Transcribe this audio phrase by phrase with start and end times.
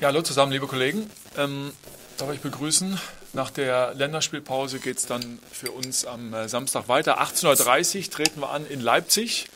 [0.00, 1.10] Ja, hallo zusammen, liebe Kollegen.
[1.36, 1.72] Ähm,
[2.18, 3.00] darf ich begrüßen.
[3.32, 7.20] Nach der Länderspielpause geht es dann für uns am äh, Samstag weiter.
[7.20, 9.48] 18.30 Uhr treten wir an in Leipzig.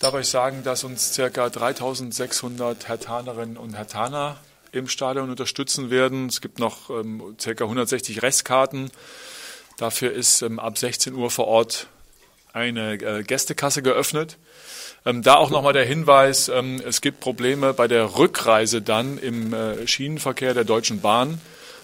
[0.00, 1.50] Darf ich sagen, dass uns ca.
[1.50, 4.38] 3600 Hertanerinnen und Hertaner
[4.72, 6.28] im Stadion unterstützen werden.
[6.28, 7.50] Es gibt noch ähm, ca.
[7.50, 8.90] 160 Restkarten.
[9.76, 11.88] Dafür ist ähm, ab 16 Uhr vor Ort
[12.54, 14.38] eine äh, Gästekasse geöffnet.
[15.04, 19.52] Ähm, da auch nochmal der Hinweis, ähm, es gibt Probleme bei der Rückreise dann im
[19.52, 21.40] äh, Schienenverkehr der Deutschen Bahn,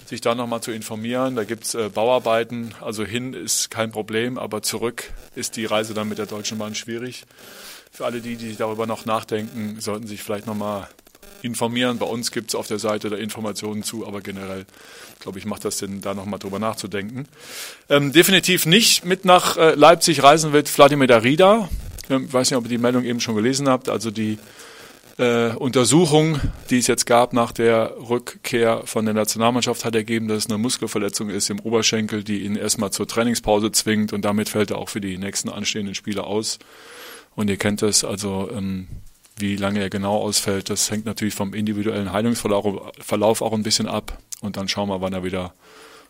[0.07, 1.35] sich da nochmal zu informieren.
[1.35, 5.95] Da gibt es äh, Bauarbeiten, also hin ist kein Problem, aber zurück ist die Reise
[5.95, 7.25] dann mit der Deutschen Bahn schwierig.
[7.91, 10.89] Für alle die, die darüber noch nachdenken, sollten sich vielleicht nochmal
[11.43, 11.99] informieren.
[11.99, 14.65] Bei uns gibt es auf der Seite da Informationen zu, aber generell,
[15.19, 17.27] glaube ich, macht das Sinn, da nochmal drüber nachzudenken.
[17.89, 21.69] Ähm, definitiv nicht mit nach äh, Leipzig reisen wird Vladimir Darida.
[22.09, 23.89] Ich weiß nicht, ob ihr die Meldung eben schon gelesen habt.
[23.89, 24.39] Also die
[25.19, 26.41] äh, Untersuchung,
[26.71, 30.59] die es jetzt gab nach der Rückkehr von der Nationalmannschaft, hat ergeben, dass es eine
[30.59, 34.89] Muskelverletzung ist im Oberschenkel, die ihn erstmal zur Trainingspause zwingt und damit fällt er auch
[34.89, 36.59] für die nächsten anstehenden Spiele aus.
[37.35, 38.89] Und ihr kennt es, also ähm,
[39.37, 44.19] wie lange er genau ausfällt, das hängt natürlich vom individuellen Heilungsverlauf auch ein bisschen ab.
[44.41, 45.53] Und dann schauen wir, wann er wieder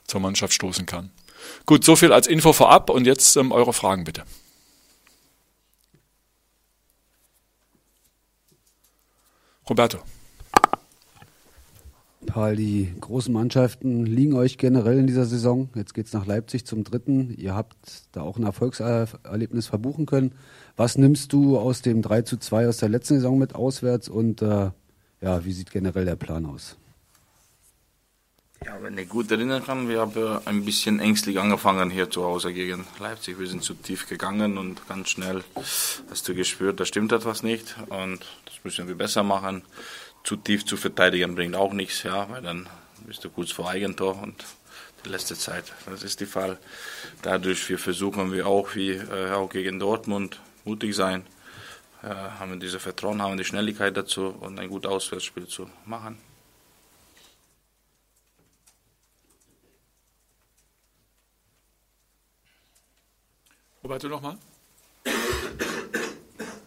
[0.06, 1.10] zur Mannschaft stoßen kann.
[1.66, 4.24] Gut, so viel als Info vorab und jetzt ähm, eure Fragen bitte.
[9.68, 9.98] Roberto.
[12.26, 15.70] Paul, die großen Mannschaften liegen euch generell in dieser Saison.
[15.74, 17.34] Jetzt geht es nach Leipzig zum dritten.
[17.36, 17.76] Ihr habt
[18.12, 20.32] da auch ein Erfolgserlebnis verbuchen können.
[20.76, 24.42] Was nimmst du aus dem 3 zu 2 aus der letzten Saison mit auswärts und
[24.42, 24.70] äh,
[25.20, 26.76] ja, wie sieht generell der Plan aus?
[28.64, 32.52] Ja, wenn ich gut erinnern kann, wir haben ein bisschen ängstlich angefangen hier zu Hause
[32.52, 33.38] gegen Leipzig.
[33.38, 35.44] Wir sind zu tief gegangen und ganz schnell
[36.10, 39.62] hast du gespürt, da stimmt etwas nicht und das müssen wir besser machen
[40.28, 42.68] zu tief zu verteidigen bringt auch nichts, ja, weil dann
[43.06, 44.44] bist du kurz vor Eigentor und
[45.04, 46.58] die letzte Zeit, das ist der Fall.
[47.22, 51.24] Dadurch wir versuchen wir auch wie äh, auch gegen Dortmund mutig sein,
[52.02, 56.18] äh, haben wir diese Vertrauen, haben die Schnelligkeit dazu und ein gutes Auswärtsspiel zu machen.
[63.88, 64.36] Roberto nochmal.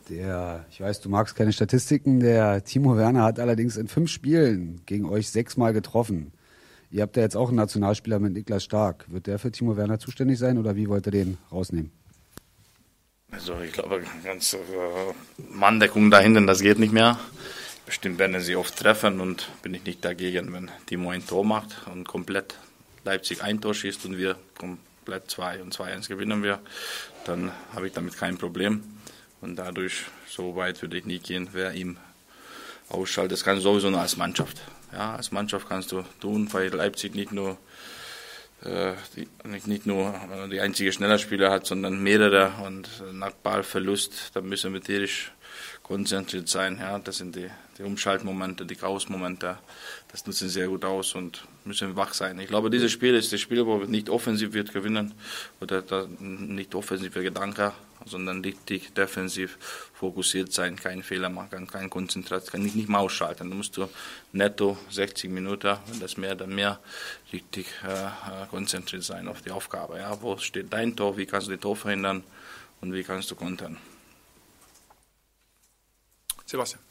[0.10, 2.20] Der, ich weiß, du magst keine Statistiken.
[2.20, 6.34] Der Timo Werner hat allerdings in fünf Spielen gegen euch sechsmal getroffen.
[6.90, 9.06] Ihr habt ja jetzt auch einen Nationalspieler mit Niklas Stark.
[9.12, 11.92] Wird der für Timo Werner zuständig sein oder wie wollt ihr den rausnehmen?
[13.30, 14.58] Also ich glaube, ganz äh,
[15.38, 17.20] Manndeckung da hinten, das geht nicht mehr.
[17.86, 21.86] Bestimmt werden sie oft treffen und bin ich nicht dagegen, wenn Timo ein Tor macht
[21.94, 22.56] und komplett
[23.06, 26.60] Leipzig ein Tor schießt und wir komplett 2 und 2-1 gewinnen wir,
[27.26, 28.84] dann habe ich damit kein Problem.
[29.42, 31.98] Und dadurch, so weit würde ich nie gehen, wer ihm
[32.90, 33.34] ausschaltet.
[33.34, 34.62] Das kannst du sowieso nur als Mannschaft.
[34.94, 37.58] Ja, als Mannschaft kannst du tun, weil Leipzig nicht nur
[38.64, 40.14] äh, die, nicht, nicht nur
[40.52, 45.32] die einzige schneller Spieler hat, sondern mehrere und nach Ballverlust, da müssen wir tierisch
[45.92, 46.78] konzentriert sein.
[46.80, 49.58] Ja, das sind die, die Umschaltmomente, die Chaosmomente.
[50.10, 52.40] Das nutzen sehr gut aus und müssen wach sein.
[52.40, 55.14] Ich glaube, dieses Spiel ist das Spiel, wo wir nicht offensiv wird gewinnen
[55.60, 59.60] oder nicht offensiver Gedanke sondern richtig defensiv
[59.94, 63.48] fokussiert sein, keinen Fehler machen, kein Konzentration, ich nicht mal ausschalten.
[63.48, 63.88] Da musst du
[64.32, 66.80] netto 60 Minuten, wenn das mehr, dann mehr,
[67.32, 70.00] richtig äh, konzentriert sein auf die Aufgabe.
[70.00, 72.24] Ja, wo steht dein Tor, wie kannst du das Tor verhindern
[72.82, 73.78] und wie kannst du kontern.
[76.52, 76.82] Sebastian.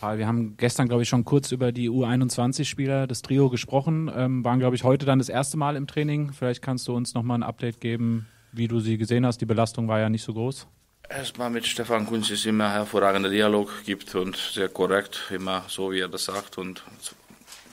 [0.00, 4.58] Wir haben gestern, glaube ich, schon kurz über die U21-Spieler des Trio gesprochen, ähm, waren,
[4.58, 6.32] glaube ich, heute dann das erste Mal im Training.
[6.32, 9.40] Vielleicht kannst du uns nochmal ein Update geben, wie du sie gesehen hast.
[9.40, 10.66] Die Belastung war ja nicht so groß.
[11.08, 16.00] Erstmal mit Stefan Kunz ist immer hervorragender Dialog gibt und sehr korrekt, immer so wie
[16.00, 16.82] er das sagt und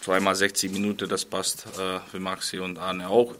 [0.03, 3.35] zweimal 60 Minuten, das passt äh, für Maxi und Arne auch.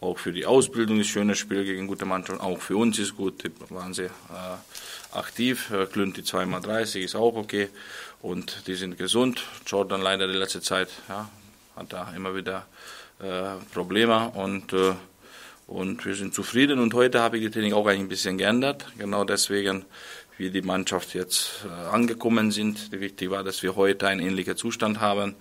[0.00, 3.16] Auch für die Ausbildung ist ein schönes Spiel gegen gute Mannschaften, auch für uns ist
[3.16, 5.70] gut, die waren sehr äh, aktiv.
[5.70, 7.68] Äh, Klünti zweimal 30 ist auch okay
[8.22, 9.42] und die sind gesund.
[9.66, 11.28] Jordan leider die letzte Zeit ja,
[11.76, 12.66] hat da immer wieder
[13.20, 14.92] äh, Probleme und äh,
[15.66, 18.84] und wir sind zufrieden und heute habe ich die Training auch ein bisschen geändert.
[18.98, 19.86] Genau deswegen,
[20.36, 22.92] wie die Mannschaft jetzt äh, angekommen sind.
[22.92, 25.36] Wichtig war, dass wir heute einen ähnlichen Zustand haben.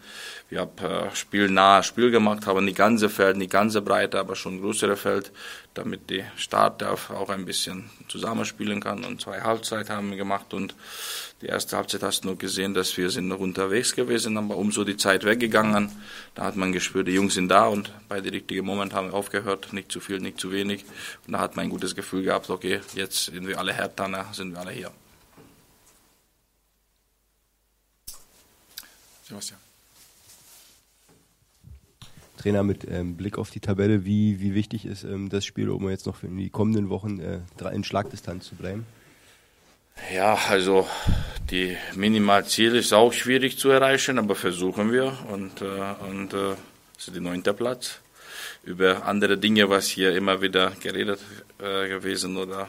[0.53, 4.61] Wir haben äh, spielnahe Spiel gemacht, haben die ganze Feld, die ganze Breite, aber schon
[4.61, 5.31] größere Feld,
[5.73, 9.03] damit die Start auch ein bisschen zusammenspielen kann.
[9.03, 10.75] Und zwei Halbzeit haben wir gemacht und
[11.41, 14.83] die erste Halbzeit hast du nur gesehen, dass wir sind noch unterwegs gewesen, aber umso
[14.83, 15.89] die Zeit weggegangen.
[16.35, 19.15] Da hat man gespürt, die Jungs sind da und bei dem richtigen Moment haben wir
[19.15, 19.73] aufgehört.
[19.73, 20.85] Nicht zu viel, nicht zu wenig.
[21.25, 24.51] Und da hat man ein gutes Gefühl gehabt, okay, jetzt sind wir alle Härtaner, sind
[24.51, 24.91] wir alle hier.
[29.23, 29.62] Sebastian.
[32.43, 35.89] Trainer, mit ähm, Blick auf die Tabelle, wie, wie wichtig ist ähm, das Spiel, um
[35.89, 37.39] jetzt noch für die kommenden Wochen äh,
[37.73, 38.85] in Schlagdistanz zu bleiben?
[40.13, 40.85] Ja, also
[41.49, 45.65] die Minimalziel ist auch schwierig zu erreichen, aber versuchen wir und, äh,
[46.09, 46.55] und äh,
[46.95, 48.01] das ist der neunte Platz.
[48.65, 51.19] Über andere Dinge, was hier immer wieder geredet
[51.59, 52.67] äh, gewesen oder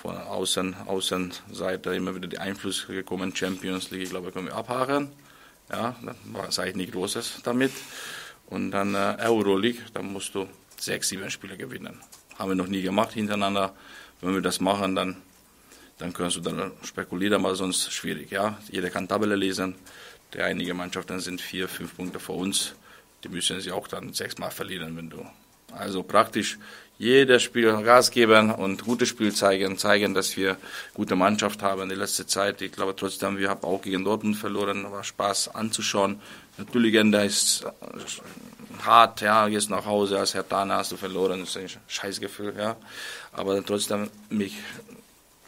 [0.00, 5.08] von außen, Außenseite immer wieder die Einfluss gekommen, Champions League, ich glaube, können wir abhaken.
[5.70, 7.72] Ja, da sage ich nichts Großes damit.
[8.50, 12.00] Und dann äh, Euroleague, da musst du sechs, sieben Spiele gewinnen.
[12.38, 13.74] Haben wir noch nie gemacht hintereinander.
[14.20, 15.16] Wenn wir das machen, dann,
[15.98, 18.30] dann kannst du dann spekulieren, aber sonst schwierig.
[18.30, 18.58] Ja?
[18.70, 19.76] Jeder kann Tabelle lesen.
[20.34, 22.74] Die einige Mannschaften sind vier, fünf Punkte vor uns.
[23.24, 25.24] Die müssen sie auch dann sechsmal verlieren, wenn du.
[25.72, 26.58] Also praktisch
[26.98, 30.58] jedes Spiel Gas geben und gutes Spiel zeigen, zeigen, dass wir
[30.92, 32.60] gute Mannschaft haben in der letzten Zeit.
[32.60, 36.20] Ich glaube trotzdem, wir haben auch gegen Dortmund verloren, war Spaß anzuschauen.
[36.60, 37.64] Natürlich, da ist
[38.82, 42.54] hart, ja, gehst nach Hause als Herr Tana hast du verloren, das ist ein Scheißgefühl,
[42.54, 42.76] ja.
[43.32, 44.58] Aber trotzdem mich,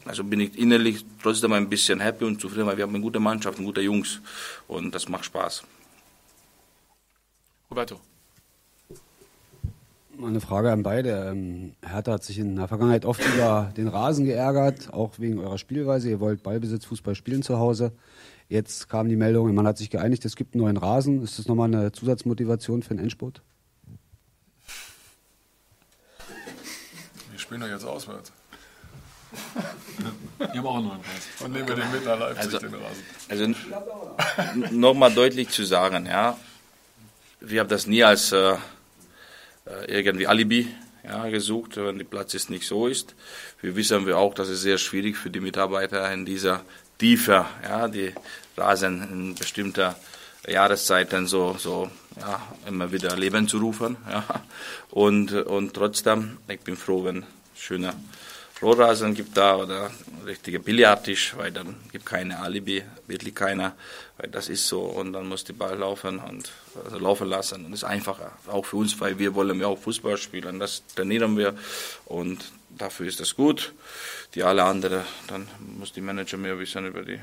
[0.07, 3.21] also bin ich innerlich trotzdem ein bisschen happy und zufrieden, weil wir haben eine gute
[3.21, 4.21] Mannschaft, gute Jungs
[4.69, 5.65] und das macht Spaß.
[7.71, 8.01] Roberto.
[10.23, 11.29] Eine Frage an beide.
[11.31, 15.59] Ähm, Hertha hat sich in der Vergangenheit oft über den Rasen geärgert, auch wegen eurer
[15.59, 16.09] Spielweise.
[16.09, 17.93] Ihr wollt Ballbesitz, Fußball spielen zu Hause.
[18.53, 21.23] Jetzt kam die Meldung, man hat sich geeinigt, es gibt einen neuen Rasen.
[21.23, 23.41] Ist das nochmal eine Zusatzmotivation für den Endspurt?
[27.31, 28.31] Wir spielen doch jetzt auswärts.
[30.39, 31.47] Wir haben auch einen neuen Rasen.
[31.47, 33.57] Und nehmen wir den mit nach Leipzig, also, den Rasen.
[34.69, 36.37] Also nochmal deutlich zu sagen, ja,
[37.41, 38.59] wir haben das nie als äh, äh,
[39.87, 40.69] irgendwie Alibi
[41.05, 43.15] ja, gesucht, wenn die Platz ist nicht so ist.
[43.63, 46.61] Wir wissen wir auch, dass es sehr schwierig für die Mitarbeiter in dieser
[47.03, 48.13] Tiefe, ja, die
[48.57, 49.97] Rasen in bestimmter
[50.47, 53.97] Jahreszeiten so, so ja, immer wieder Leben zu rufen.
[54.11, 54.25] Ja.
[54.91, 57.95] Und, und trotzdem, ich bin froh, wenn schöne
[58.61, 59.91] Rohrasen gibt da oder
[60.25, 63.75] richtige Billardtisch, weil dann gibt keine Alibi, wirklich keiner,
[64.19, 66.53] weil das ist so und dann muss die Ball laufen und
[66.85, 70.17] also laufen lassen und ist einfacher, auch für uns, weil wir wollen ja auch Fußball
[70.17, 71.55] spielen, das trainieren wir
[72.05, 73.73] und dafür ist das gut.
[74.37, 77.19] Die alle andere, dann muss die Manager mehr wissen über die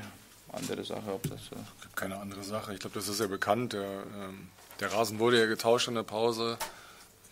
[0.54, 1.40] andere Sache, ob das.
[1.52, 2.74] Äh gibt keine andere Sache.
[2.74, 3.72] Ich glaube, das ist ja bekannt.
[3.72, 4.48] Der, ähm,
[4.80, 6.58] der Rasen wurde ja getauscht in der Pause.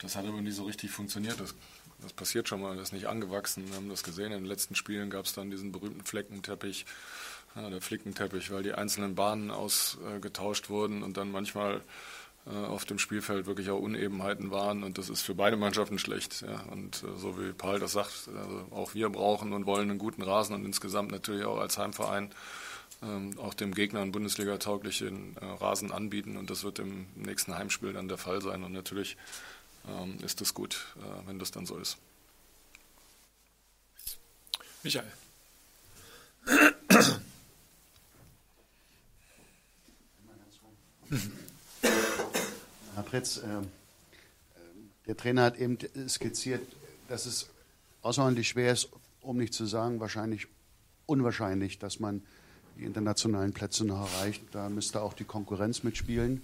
[0.00, 1.40] Das hat aber nicht so richtig funktioniert.
[1.40, 1.54] Das
[2.00, 3.68] das passiert schon mal, das ist nicht angewachsen.
[3.68, 4.26] Wir haben das gesehen.
[4.26, 6.86] In den letzten Spielen gab es dann diesen berühmten Fleckenteppich,
[7.56, 11.80] ja, der Flickenteppich, weil die einzelnen Bahnen ausgetauscht wurden und dann manchmal
[12.46, 14.84] äh, auf dem Spielfeld wirklich auch Unebenheiten waren.
[14.84, 16.42] Und das ist für beide Mannschaften schlecht.
[16.42, 16.60] Ja.
[16.70, 20.22] Und äh, so wie Paul das sagt, also auch wir brauchen und wollen einen guten
[20.22, 22.30] Rasen und insgesamt natürlich auch als Heimverein
[23.02, 26.36] ähm, auch dem Gegner einen Bundesliga-tauglichen äh, Rasen anbieten.
[26.36, 28.64] Und das wird im nächsten Heimspiel dann der Fall sein.
[28.64, 29.16] Und natürlich
[29.88, 31.98] ähm, ist es gut, äh, wenn das dann so ist.
[34.82, 35.12] Michael.
[42.94, 43.62] Herr Pretz, äh,
[45.06, 45.78] der Trainer hat eben
[46.08, 46.66] skizziert,
[47.08, 47.48] dass es
[48.02, 48.88] außerordentlich schwer ist,
[49.20, 50.46] um nicht zu sagen, wahrscheinlich
[51.06, 52.22] unwahrscheinlich, dass man
[52.78, 54.42] die internationalen Plätze noch erreicht.
[54.52, 56.42] Da müsste auch die Konkurrenz mitspielen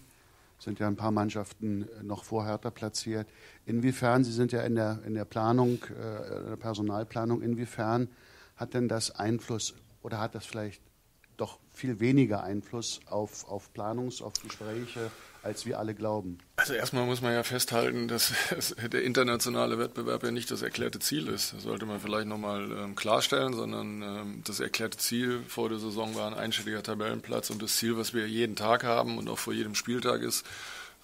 [0.64, 3.28] sind ja ein paar Mannschaften äh, noch vor Hertha platziert.
[3.66, 8.08] Inwiefern, Sie sind ja in der, in der Planung, äh, der Personalplanung, inwiefern
[8.56, 10.82] hat denn das Einfluss oder hat das vielleicht
[11.36, 15.10] doch viel weniger Einfluss auf, auf Planungs-, auf Gespräche,
[15.42, 16.38] als wir alle glauben?
[16.64, 18.32] Also erstmal muss man ja festhalten, dass
[18.90, 21.52] der internationale Wettbewerb ja nicht das erklärte Ziel ist.
[21.52, 26.14] Das sollte man vielleicht nochmal ähm, klarstellen, sondern ähm, das erklärte Ziel vor der Saison
[26.14, 29.52] war ein einstelliger Tabellenplatz und das Ziel, was wir jeden Tag haben und auch vor
[29.52, 30.46] jedem Spieltag ist,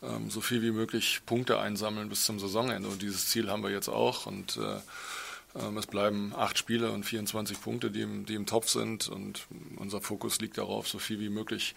[0.02, 2.88] ähm, so viel wie möglich Punkte einsammeln bis zum Saisonende.
[2.88, 7.04] Und dieses Ziel haben wir jetzt auch und äh, ähm, es bleiben acht Spiele und
[7.04, 9.08] 24 Punkte, die im, die im Topf sind.
[9.08, 11.74] Und unser Fokus liegt darauf, so viel wie möglich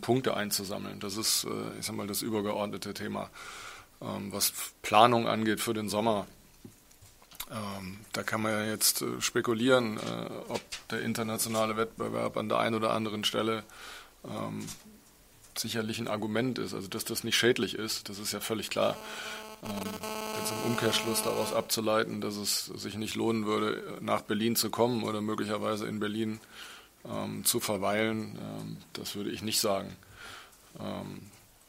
[0.00, 1.00] Punkte einzusammeln.
[1.00, 3.30] Das ist, äh, ich sag mal, das übergeordnete Thema.
[4.00, 4.52] Ähm, was
[4.82, 6.26] Planung angeht für den Sommer,
[8.14, 12.76] da kann man ja jetzt äh, spekulieren, äh, ob der internationale Wettbewerb an der einen
[12.76, 13.64] oder anderen Stelle
[15.58, 16.74] sicherlich ein Argument ist.
[16.74, 18.96] Also, dass das nicht schädlich ist, das ist ja völlig klar.
[20.38, 25.02] Jetzt im Umkehrschluss daraus abzuleiten, dass es sich nicht lohnen würde, nach Berlin zu kommen
[25.02, 26.38] oder möglicherweise in Berlin
[27.08, 29.96] ähm, zu verweilen, ähm, das würde ich nicht sagen.
[30.80, 31.22] Ähm,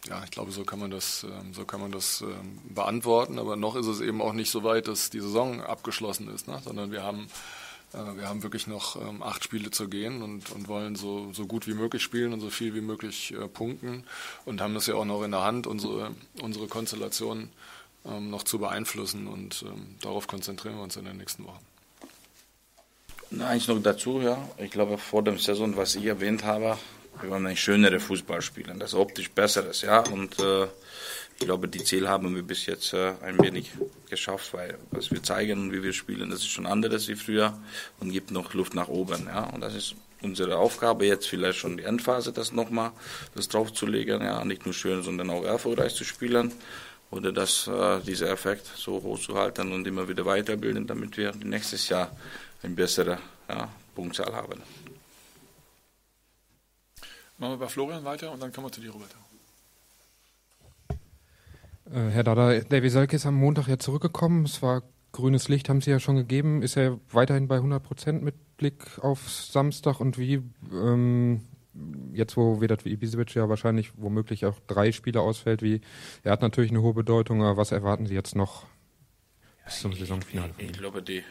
[0.08, 3.40] ja, ich glaube, so kann man das, ähm, so kann man das ähm, beantworten.
[3.40, 6.62] Aber noch ist es eben auch nicht so weit, dass die Saison abgeschlossen ist, ne?
[6.64, 7.28] sondern wir haben
[7.94, 11.46] äh, wir haben wirklich noch ähm, acht Spiele zu gehen und, und wollen so, so
[11.46, 14.04] gut wie möglich spielen und so viel wie möglich äh, punkten
[14.46, 16.12] und haben das ja auch noch in der Hand, unsere,
[16.42, 17.50] unsere Konstellation
[18.06, 21.73] ähm, noch zu beeinflussen und ähm, darauf konzentrieren wir uns in den nächsten Wochen.
[23.42, 24.38] Eins noch dazu, ja.
[24.58, 26.78] Ich glaube, vor dem Saison, was ich erwähnt habe,
[27.22, 30.00] wir wollen ein schönere Fußball spielen, das optisch besseres, ja.
[30.00, 30.66] Und äh,
[31.40, 33.72] ich glaube, die Ziele haben wir bis jetzt äh, ein wenig
[34.10, 37.58] geschafft, weil was wir zeigen und wie wir spielen, das ist schon anderes wie früher
[38.00, 39.46] und gibt noch Luft nach oben, ja.
[39.46, 42.92] Und das ist unsere Aufgabe jetzt vielleicht schon die Endphase, das nochmal,
[43.36, 46.52] das draufzulegen, ja, nicht nur schön, sondern auch erfolgreich zu spielen
[47.12, 51.34] oder das, äh, dieser Effekt so hoch zu halten und immer wieder weiterbilden, damit wir
[51.44, 52.16] nächstes Jahr
[52.64, 54.62] eine bessere ja, Punktzahl haben.
[57.38, 59.18] Machen wir bei Florian weiter und dann kommen wir zu dir, Roberto.
[61.92, 64.46] Äh, Herr Dada, Davy Selke ist am Montag ja zurückgekommen.
[64.46, 66.62] Es war grünes Licht, haben Sie ja schon gegeben.
[66.62, 70.42] Ist er weiterhin bei 100 Prozent mit Blick auf Samstag und wie
[70.72, 71.42] ähm,
[72.14, 75.82] jetzt, wo Vedat Ibisevic ja wahrscheinlich womöglich auch drei Spiele ausfällt, wie
[76.24, 78.66] er hat natürlich eine hohe Bedeutung, aber was erwarten Sie jetzt noch
[79.66, 80.54] bis zum Saisonfinale?
[80.58, 81.24] Ich, ich glaube, die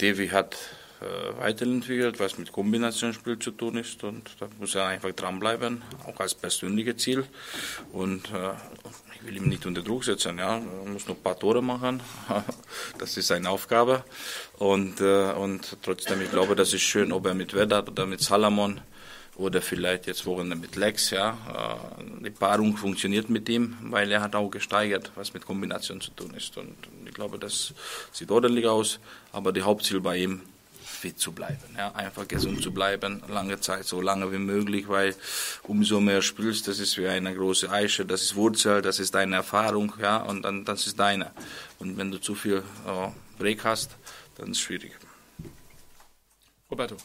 [0.00, 0.56] Devi hat
[1.00, 6.18] äh, weiterentwickelt, was mit Kombinationsspiel zu tun ist und da muss er einfach dranbleiben, auch
[6.20, 7.24] als persönliches Ziel.
[7.92, 8.52] Und äh,
[9.14, 12.02] ich will ihm nicht unter Druck setzen, ja, er muss noch ein paar Tore machen,
[12.98, 14.04] das ist seine Aufgabe.
[14.58, 18.20] Und, äh, und trotzdem, ich glaube, das ist schön, ob er mit Vedat oder mit
[18.20, 18.80] Salamon
[19.40, 21.30] oder vielleicht jetzt Wochenende mit Lex, ja.
[21.98, 26.10] Äh, die Paarung funktioniert mit ihm, weil er hat auch gesteigert, was mit Kombination zu
[26.10, 26.56] tun ist.
[26.58, 27.72] Und ich glaube, das
[28.12, 29.00] sieht ordentlich aus,
[29.32, 30.42] aber die Hauptziel bei ihm
[30.82, 35.14] fit zu bleiben, ja, einfach gesund zu bleiben, lange Zeit, so lange wie möglich, weil
[35.62, 39.36] umso mehr spielst, das ist wie eine große Eiche, das ist Wurzel, das ist deine
[39.36, 41.30] Erfahrung, ja, und dann das ist deine.
[41.78, 43.96] Und wenn du zu viel äh, Break hast,
[44.36, 44.92] dann ist es schwierig.
[46.70, 46.96] Roberto.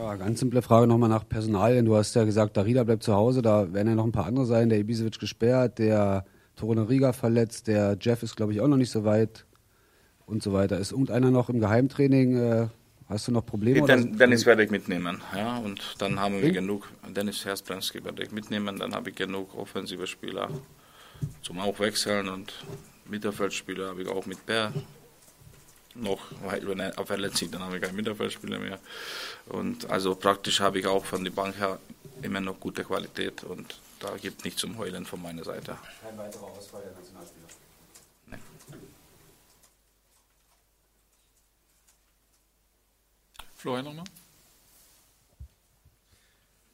[0.00, 1.84] Ja, ganz simple Frage nochmal nach Personalien.
[1.84, 4.46] Du hast ja gesagt, Darida bleibt zu Hause, da werden ja noch ein paar andere
[4.46, 4.70] sein.
[4.70, 6.24] Der Ibisevic gesperrt, der
[6.56, 9.44] Torunariga verletzt, der Jeff ist, glaube ich, auch noch nicht so weit
[10.24, 10.78] und so weiter.
[10.78, 12.34] Ist irgendeiner noch im Geheimtraining?
[12.34, 12.68] Äh,
[13.10, 13.86] hast du noch Probleme?
[13.86, 16.54] Den, Dennis werde ich mitnehmen, ja, und dann haben wir hm?
[16.54, 16.88] genug.
[17.14, 20.48] Dennis Herzbranski werde ich mitnehmen, dann habe ich genug offensive Spieler
[21.42, 22.54] zum auch wechseln und
[23.06, 24.72] Mittelfeldspieler habe ich auch mit Per
[25.94, 28.78] noch, weil wenn er verletzt sich, dann habe ich keinen Mittelfeldspieler mehr.
[29.46, 31.78] Und also praktisch habe ich auch von der Bank her
[32.22, 35.76] immer noch gute Qualität und da gibt nichts zum Heulen von meiner Seite.
[36.02, 37.46] Kein weiterer Ausfall der Nationalspieler.
[38.26, 38.38] Nee.
[43.56, 44.04] Florian nochmal?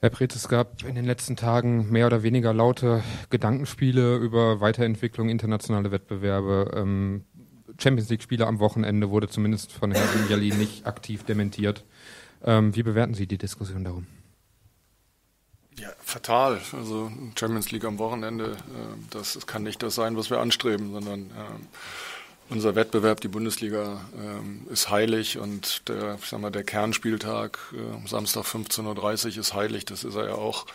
[0.01, 5.31] Herr Pretz, es gab in den letzten Tagen mehr oder weniger laute Gedankenspiele über Weiterentwicklung,
[5.31, 6.71] internationale Wettbewerbe.
[6.77, 7.25] Ähm,
[7.79, 11.85] Champions League-Spiele am Wochenende wurde zumindest von Herrn Jali nicht aktiv dementiert.
[12.45, 14.07] Ähm, wie bewerten Sie die Diskussion darum?
[15.79, 16.61] Ja, fatal.
[16.73, 21.21] Also Champions League am Wochenende, äh, das kann nicht das sein, was wir anstreben, sondern
[21.31, 21.33] äh,
[22.49, 28.09] unser Wettbewerb, die Bundesliga, äh, ist heilig und der, ich sag mal, der Kernspieltag, äh,
[28.09, 30.67] Samstag 15.30 Uhr ist heilig, das ist er ja auch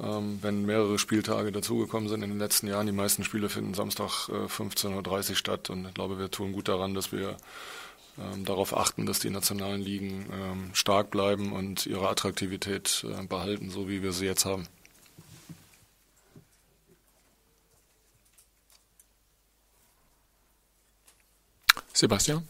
[0.00, 2.86] ähm, wenn mehrere Spieltage dazugekommen sind in den letzten Jahren.
[2.86, 6.68] Die meisten Spiele finden Samstag äh, 15.30 Uhr statt und ich glaube, wir tun gut
[6.68, 7.36] daran, dass wir
[8.18, 13.70] ähm, darauf achten, dass die nationalen Ligen ähm, stark bleiben und ihre Attraktivität äh, behalten,
[13.70, 14.66] so wie wir sie jetzt haben.
[21.92, 22.46] Sebastian?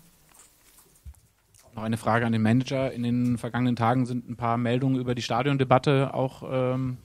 [1.74, 2.92] Noch eine Frage an den Manager.
[2.92, 6.98] In den vergangenen Tagen sind ein paar Meldungen über die Stadiondebatte auch ähm,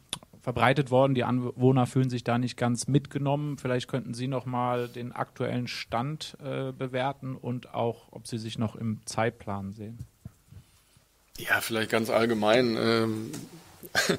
[0.43, 1.15] verbreitet worden.
[1.15, 3.57] Die Anwohner fühlen sich da nicht ganz mitgenommen.
[3.57, 8.59] Vielleicht könnten Sie noch mal den aktuellen Stand äh, bewerten und auch, ob Sie sich
[8.59, 9.99] noch im Zeitplan sehen.
[11.37, 12.75] Ja, vielleicht ganz allgemein.
[12.77, 13.31] Ähm,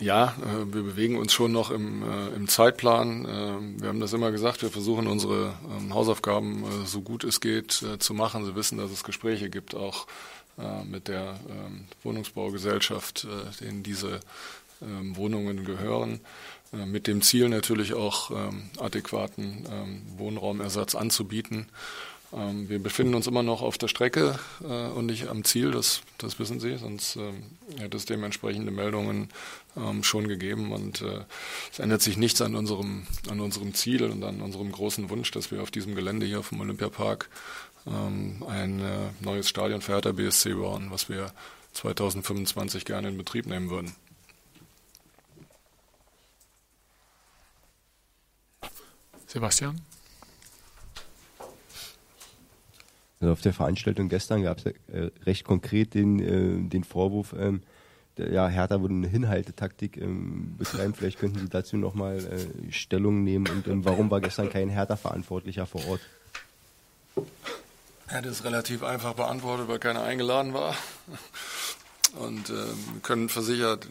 [0.00, 3.24] ja, äh, wir bewegen uns schon noch im, äh, im Zeitplan.
[3.24, 7.40] Äh, wir haben das immer gesagt, wir versuchen unsere ähm, Hausaufgaben äh, so gut es
[7.40, 8.44] geht äh, zu machen.
[8.44, 10.08] Sie wissen, dass es Gespräche gibt, auch
[10.58, 13.28] äh, mit der ähm, Wohnungsbaugesellschaft,
[13.60, 14.20] denen diese
[14.80, 16.20] Wohnungen gehören,
[16.72, 21.66] äh, mit dem Ziel natürlich auch ähm, adäquaten ähm, Wohnraumersatz anzubieten.
[22.32, 26.38] wir befinden uns immer noch auf der Strecke äh, und nicht am Ziel, das, das
[26.40, 27.18] wissen Sie, sonst
[27.78, 29.28] hätte es dementsprechende Meldungen
[30.02, 31.20] schon gegeben und äh,
[31.70, 35.50] es ändert sich nichts an unserem, an unserem Ziel und an unserem großen Wunsch, dass
[35.52, 37.30] wir auf diesem Gelände hier vom Olympiapark
[37.84, 38.82] ein
[39.20, 41.32] neues Stadion für Hertha BSC bauen, was wir
[41.74, 43.94] 2025 gerne in Betrieb nehmen würden.
[49.36, 49.78] Sebastian?
[53.20, 57.62] Also auf der Veranstaltung gestern gab es äh, recht konkret den, äh, den Vorwurf, ähm,
[58.16, 60.94] der, ja, Hertha würde eine Hinhaltetaktik ähm, betreiben.
[60.94, 65.66] Vielleicht könnten Sie dazu nochmal äh, Stellung nehmen und ähm, warum war gestern kein Hertha-Verantwortlicher
[65.66, 66.00] vor Ort?
[68.10, 70.74] Ja, das ist relativ einfach beantwortet, weil keiner eingeladen war.
[72.18, 72.54] Und äh,
[73.02, 73.86] können, versichert,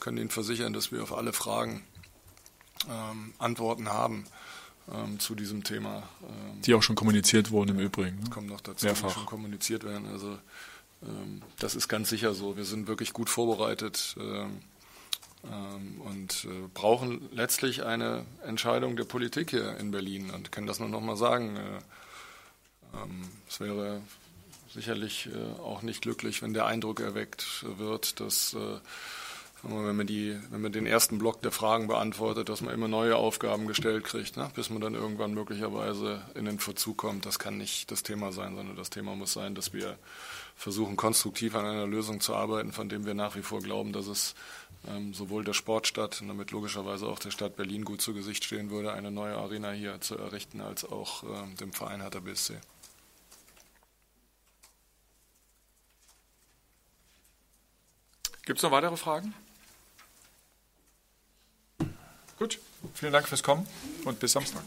[0.00, 1.84] können Ihnen versichern, dass wir auf alle Fragen
[2.90, 4.24] ähm, Antworten haben
[4.92, 6.08] ähm, zu diesem Thema.
[6.22, 8.20] Ähm, die auch schon kommuniziert wurden im Übrigen.
[8.20, 8.30] Ne?
[8.30, 9.08] Kommt noch dazu, Mehrfach.
[9.08, 10.06] die schon kommuniziert werden.
[10.08, 10.38] Also
[11.02, 12.56] ähm, das ist ganz sicher so.
[12.56, 14.60] Wir sind wirklich gut vorbereitet ähm,
[15.44, 20.30] ähm, und äh, brauchen letztlich eine Entscheidung der Politik hier in Berlin.
[20.30, 21.56] Und kann das nur noch mal sagen.
[21.56, 21.80] Äh,
[23.48, 24.00] es wäre
[24.72, 28.56] sicherlich äh, auch nicht glücklich, wenn der Eindruck erweckt wird, dass
[29.62, 33.16] wenn man, die, wenn man den ersten Block der Fragen beantwortet, dass man immer neue
[33.16, 34.50] Aufgaben gestellt kriegt, ne?
[34.54, 37.26] bis man dann irgendwann möglicherweise in den Verzug kommt.
[37.26, 39.98] Das kann nicht das Thema sein, sondern das Thema muss sein, dass wir
[40.54, 44.06] versuchen, konstruktiv an einer Lösung zu arbeiten, von dem wir nach wie vor glauben, dass
[44.06, 44.36] es
[44.86, 48.70] ähm, sowohl der Sportstadt und damit logischerweise auch der Stadt Berlin gut zu Gesicht stehen
[48.70, 52.60] würde, eine neue Arena hier zu errichten, als auch ähm, dem Verein Hertha BSC.
[58.44, 59.34] Gibt es noch weitere Fragen?
[62.38, 62.60] Gut,
[62.94, 63.66] vielen Dank fürs Kommen
[64.04, 64.62] und bis Samstag.